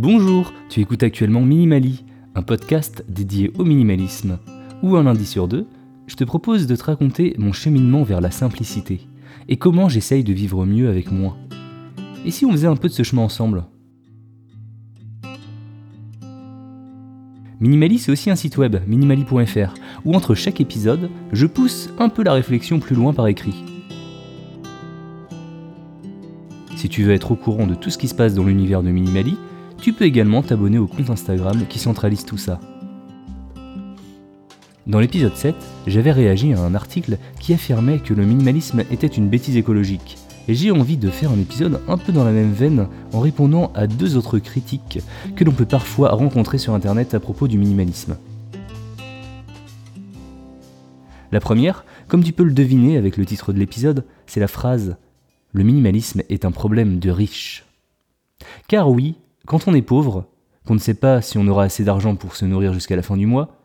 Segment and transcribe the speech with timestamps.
[0.00, 2.04] Bonjour, tu écoutes actuellement Minimali,
[2.36, 4.38] un podcast dédié au minimalisme,
[4.80, 5.66] où un lundi sur deux,
[6.06, 9.00] je te propose de te raconter mon cheminement vers la simplicité
[9.48, 11.36] et comment j'essaye de vivre mieux avec moi.
[12.24, 13.64] Et si on faisait un peu de ce chemin ensemble?
[17.58, 22.22] Minimali, c'est aussi un site web, minimali.fr, où entre chaque épisode, je pousse un peu
[22.22, 23.64] la réflexion plus loin par écrit.
[26.76, 28.92] Si tu veux être au courant de tout ce qui se passe dans l'univers de
[28.92, 29.36] Minimali,
[29.80, 32.60] tu peux également t'abonner au compte Instagram qui centralise tout ça.
[34.86, 35.54] Dans l'épisode 7,
[35.86, 40.16] j'avais réagi à un article qui affirmait que le minimalisme était une bêtise écologique.
[40.48, 43.70] Et j'ai envie de faire un épisode un peu dans la même veine en répondant
[43.74, 45.00] à deux autres critiques
[45.36, 48.16] que l'on peut parfois rencontrer sur internet à propos du minimalisme.
[51.32, 54.96] La première, comme tu peux le deviner avec le titre de l'épisode, c'est la phrase
[55.52, 57.66] Le minimalisme est un problème de riches.
[58.68, 59.16] Car oui,
[59.48, 60.26] quand on est pauvre,
[60.66, 63.16] qu'on ne sait pas si on aura assez d'argent pour se nourrir jusqu'à la fin
[63.16, 63.56] du mois,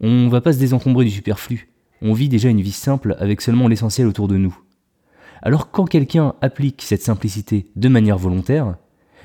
[0.00, 1.72] on va pas se désencombrer du superflu.
[2.02, 4.54] On vit déjà une vie simple avec seulement l'essentiel autour de nous.
[5.40, 8.76] Alors quand quelqu'un applique cette simplicité de manière volontaire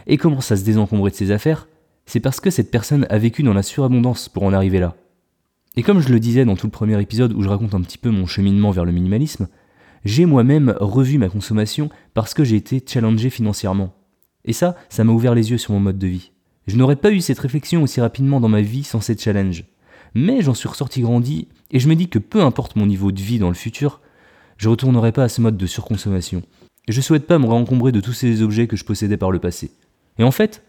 [0.08, 1.68] et commence à se désencombrer de ses affaires,
[2.06, 4.96] c'est parce que cette personne a vécu dans la surabondance pour en arriver là.
[5.76, 7.98] Et comme je le disais dans tout le premier épisode où je raconte un petit
[7.98, 9.50] peu mon cheminement vers le minimalisme,
[10.06, 13.97] j'ai moi-même revu ma consommation parce que j'ai été challengé financièrement.
[14.48, 16.32] Et ça, ça m'a ouvert les yeux sur mon mode de vie.
[16.66, 19.66] Je n'aurais pas eu cette réflexion aussi rapidement dans ma vie sans ces challenges
[20.18, 23.22] mais j'en suis ressorti grandi et je me dis que peu importe mon niveau de
[23.22, 24.02] vie dans le futur,
[24.58, 26.42] je retournerai pas à ce mode de surconsommation.
[26.88, 29.40] Et je souhaite pas me rencombrer de tous ces objets que je possédais par le
[29.40, 29.72] passé.
[30.18, 30.64] Et en fait,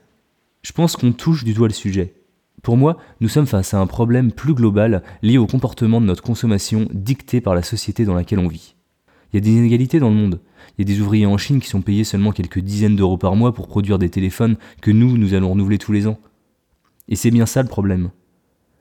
[0.62, 2.14] je pense qu'on touche du doigt le sujet.
[2.62, 6.22] Pour moi, nous sommes face à un problème plus global lié au comportement de notre
[6.22, 8.74] consommation dicté par la société dans laquelle on vit.
[9.32, 10.40] Il y a des inégalités dans le monde.
[10.77, 13.36] Il y a des ouvriers en Chine qui sont payés seulement quelques dizaines d'euros par
[13.36, 16.19] mois pour produire des téléphones que nous, nous allons renouveler tous les ans.
[17.08, 18.11] Et c'est bien ça le problème.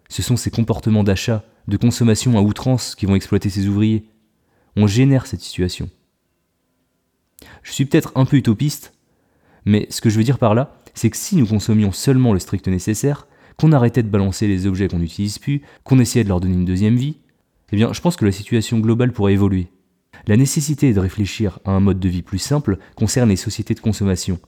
[0.10, 4.06] Ce sont ces comportements d'achat, de consommation à outrance qui vont exploiter ces ouvriers.
[4.76, 5.90] On génère cette situation.
[7.64, 8.94] Je suis peut-être un peu utopiste,
[9.66, 12.40] mais ce que je veux dire par là, c'est que si nous consommions seulement le
[12.40, 13.28] strict nécessaire,
[13.58, 16.66] qu'on arrêtait de balancer les objets qu'on n'utilise plus, qu'on essayait de leur donner une
[16.66, 17.18] deuxième vie,
[17.72, 19.68] eh bien je pense que la situation globale pourrait évoluer.
[20.28, 23.80] La nécessité de réfléchir à un mode de vie plus simple concerne les sociétés de
[23.80, 24.40] consommation,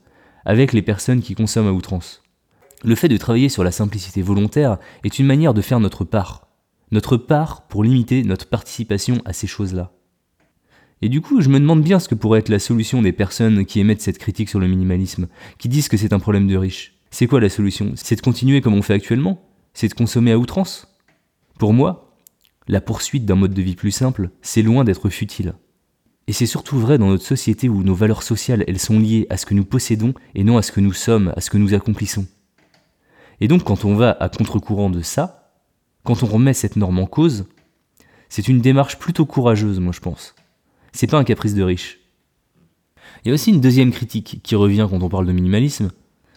[0.44, 2.22] avec les personnes qui consomment à outrance.
[2.84, 6.50] Le fait de travailler sur la simplicité volontaire est une manière de faire notre part.
[6.92, 9.94] Notre part pour limiter notre participation à ces choses-là.
[11.02, 13.66] Et du coup, je me demande bien ce que pourrait être la solution des personnes
[13.66, 15.30] qui émettent cette critique sur le minimalisme,
[15.60, 16.96] qui disent que c'est un problème de riches.
[17.10, 17.94] C'est quoi la solution?
[17.96, 19.42] C'est de continuer comme on fait actuellement?
[19.74, 20.94] C'est de consommer à outrance?
[21.58, 22.18] Pour moi,
[22.68, 25.54] la poursuite d'un mode de vie plus simple, c'est loin d'être futile.
[26.30, 29.38] Et c'est surtout vrai dans notre société où nos valeurs sociales, elles sont liées à
[29.38, 31.74] ce que nous possédons et non à ce que nous sommes, à ce que nous
[31.74, 32.28] accomplissons.
[33.42, 35.56] Et donc quand on va à contre-courant de ça,
[36.04, 37.46] quand on remet cette norme en cause,
[38.30, 40.36] c'est une démarche plutôt courageuse, moi je pense.
[40.92, 41.98] C'est pas un caprice de riche.
[43.26, 45.90] Il y a aussi une deuxième critique qui revient quand on parle de minimalisme,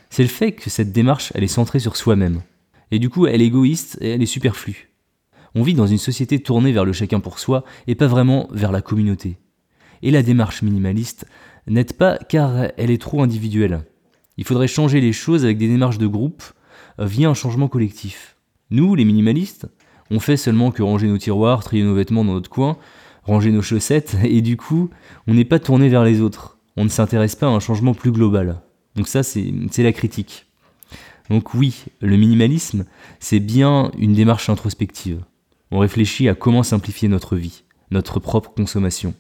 [0.09, 2.41] c'est le fait que cette démarche, elle est centrée sur soi-même.
[2.93, 4.89] Et du coup, elle est égoïste et elle est superflue.
[5.55, 8.73] On vit dans une société tournée vers le chacun pour soi et pas vraiment vers
[8.73, 9.37] la communauté.
[10.03, 11.27] Et la démarche minimaliste
[11.67, 13.85] n'aide pas car elle est trop individuelle.
[14.37, 16.43] Il faudrait changer les choses avec des démarches de groupe
[16.99, 18.37] euh, via un changement collectif.
[18.71, 19.67] Nous, les minimalistes,
[20.11, 22.79] on fait seulement que ranger nos tiroirs, trier nos vêtements dans notre coin,
[23.25, 24.91] ranger nos chaussettes, et du coup,
[25.27, 26.59] on n'est pas tourné vers les autres.
[26.77, 28.61] On ne s'intéresse pas à un changement plus global.
[28.97, 30.47] Donc ça, c'est la critique.
[31.31, 32.85] Donc oui, le minimalisme,
[33.21, 35.23] c'est bien une démarche introspective.
[35.71, 39.15] On réfléchit à comment simplifier notre vie, notre propre consommation.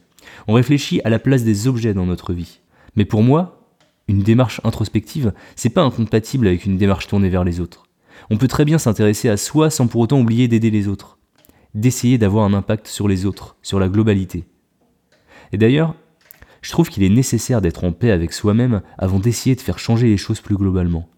[0.48, 2.60] On réfléchit à la place des objets dans notre vie.
[2.96, 3.62] Mais pour moi,
[4.08, 7.84] une démarche introspective, c'est pas incompatible avec une démarche tournée vers les autres.
[8.30, 11.18] On peut très bien s'intéresser à soi sans pour autant oublier d'aider les autres,
[11.74, 14.44] d'essayer d'avoir un impact sur les autres, sur la globalité.
[15.52, 15.94] Et d'ailleurs,
[16.60, 20.08] je trouve qu'il est nécessaire d'être en paix avec soi-même avant d'essayer de faire changer
[20.08, 21.08] les choses plus globalement.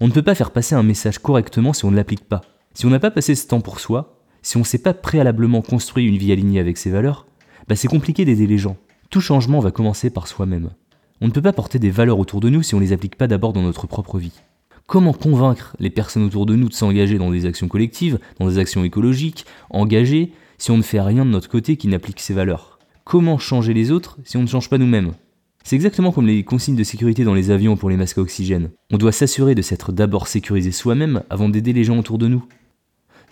[0.00, 2.40] On ne peut pas faire passer un message correctement si on ne l'applique pas.
[2.74, 5.62] Si on n'a pas passé ce temps pour soi, si on ne s'est pas préalablement
[5.62, 7.26] construit une vie alignée avec ses valeurs,
[7.68, 8.76] bah c'est compliqué d'aider les gens.
[9.10, 10.70] Tout changement va commencer par soi-même.
[11.20, 13.16] On ne peut pas porter des valeurs autour de nous si on ne les applique
[13.16, 14.32] pas d'abord dans notre propre vie.
[14.86, 18.58] Comment convaincre les personnes autour de nous de s'engager dans des actions collectives, dans des
[18.58, 22.78] actions écologiques, engagées, si on ne fait rien de notre côté qui n'applique ces valeurs?
[23.04, 25.12] Comment changer les autres si on ne change pas nous-mêmes?
[25.64, 28.70] C'est exactement comme les consignes de sécurité dans les avions pour les masques à oxygène.
[28.90, 32.44] On doit s'assurer de s'être d'abord sécurisé soi-même avant d'aider les gens autour de nous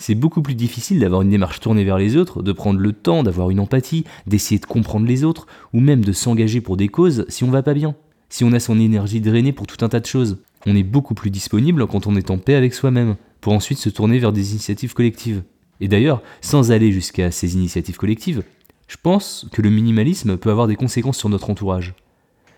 [0.00, 3.22] c'est beaucoup plus difficile d'avoir une démarche tournée vers les autres, de prendre le temps,
[3.22, 7.26] d'avoir une empathie, d'essayer de comprendre les autres, ou même de s'engager pour des causes
[7.28, 7.94] si on va pas bien,
[8.30, 10.38] si on a son énergie drainée pour tout un tas de choses.
[10.66, 13.90] On est beaucoup plus disponible quand on est en paix avec soi-même, pour ensuite se
[13.90, 15.42] tourner vers des initiatives collectives.
[15.80, 18.42] Et d'ailleurs, sans aller jusqu'à ces initiatives collectives,
[18.88, 21.94] je pense que le minimalisme peut avoir des conséquences sur notre entourage.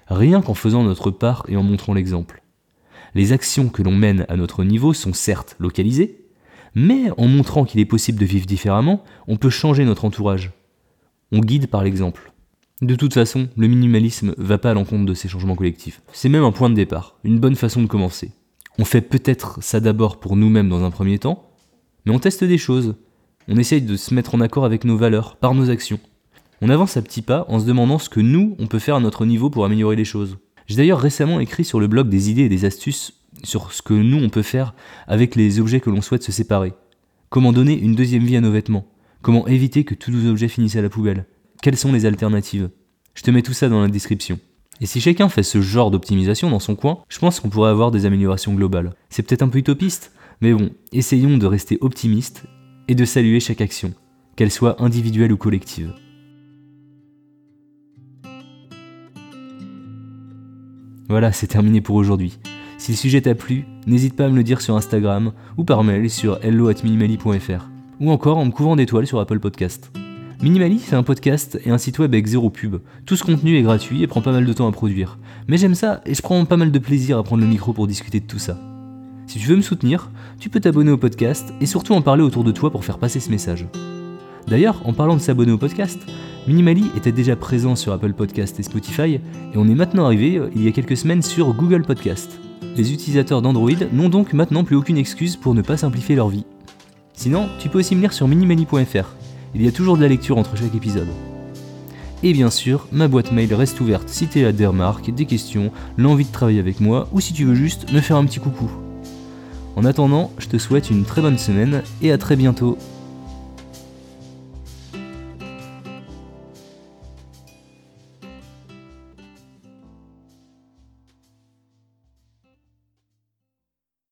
[0.06, 2.40] Rien qu'en faisant notre part et en montrant l'exemple.
[3.16, 6.21] Les actions que l'on mène à notre niveau sont certes localisées,
[6.74, 10.52] mais en montrant qu'il est possible de vivre différemment, on peut changer notre entourage.
[11.30, 12.32] On guide par l'exemple.
[12.80, 16.02] De toute façon, le minimalisme va pas à l'encontre de ces changements collectifs.
[16.12, 18.32] C'est même un point de départ, une bonne façon de commencer.
[18.78, 21.50] On fait peut-être ça d'abord pour nous-mêmes dans un premier temps,
[22.04, 22.96] mais on teste des choses.
[23.48, 26.00] On essaye de se mettre en accord avec nos valeurs, par nos actions.
[26.60, 29.00] On avance à petits pas en se demandant ce que nous, on peut faire à
[29.00, 30.38] notre niveau pour améliorer les choses.
[30.66, 33.94] J'ai d'ailleurs récemment écrit sur le blog des idées et des astuces sur ce que
[33.94, 34.74] nous, on peut faire
[35.06, 36.72] avec les objets que l'on souhaite se séparer.
[37.28, 38.86] Comment donner une deuxième vie à nos vêtements?
[39.22, 41.26] Comment éviter que tous nos objets finissent à la poubelle?
[41.62, 42.70] Quelles sont les alternatives?
[43.14, 44.38] Je te mets tout ça dans la description.
[44.80, 47.90] Et si chacun fait ce genre d'optimisation dans son coin, je pense qu'on pourrait avoir
[47.90, 48.94] des améliorations globales.
[49.10, 52.44] C'est peut-être un peu utopiste, mais bon, essayons de rester optimistes
[52.88, 53.94] et de saluer chaque action,
[54.34, 55.94] qu'elle soit individuelle ou collective.
[61.08, 62.38] Voilà, c'est terminé pour aujourd'hui.
[62.82, 65.84] Si le sujet t'a plu, n'hésite pas à me le dire sur Instagram ou par
[65.84, 67.70] mail sur hello@minimali.fr
[68.00, 69.92] ou encore en me couvrant d'étoiles sur Apple Podcast.
[70.42, 72.78] Minimali, c'est un podcast et un site web avec zéro pub.
[73.06, 75.20] Tout ce contenu est gratuit et prend pas mal de temps à produire.
[75.46, 77.86] Mais j'aime ça et je prends pas mal de plaisir à prendre le micro pour
[77.86, 78.58] discuter de tout ça.
[79.28, 82.42] Si tu veux me soutenir, tu peux t'abonner au podcast et surtout en parler autour
[82.42, 83.64] de toi pour faire passer ce message.
[84.48, 86.00] D'ailleurs, en parlant de s'abonner au podcast,
[86.48, 89.20] Minimali était déjà présent sur Apple Podcast et Spotify et
[89.54, 92.40] on est maintenant arrivé euh, il y a quelques semaines sur Google Podcast.
[92.76, 96.44] Les utilisateurs d'Android n'ont donc maintenant plus aucune excuse pour ne pas simplifier leur vie.
[97.14, 99.14] Sinon, tu peux aussi me lire sur minimali.fr.
[99.54, 101.08] Il y a toujours de la lecture entre chaque épisode.
[102.22, 105.72] Et bien sûr, ma boîte mail reste ouverte si tu as des remarques, des questions,
[105.96, 108.70] l'envie de travailler avec moi ou si tu veux juste me faire un petit coucou.
[109.74, 112.78] En attendant, je te souhaite une très bonne semaine et à très bientôt.